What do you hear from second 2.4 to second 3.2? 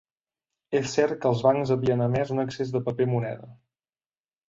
excés de paper